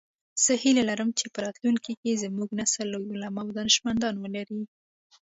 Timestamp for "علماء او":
3.15-3.55